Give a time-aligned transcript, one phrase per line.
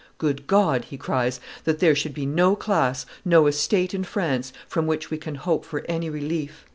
[0.17, 4.87] "Good God!" he cries, "that there should be no class, no estate in France, from
[4.87, 6.65] which we can hope for any relief!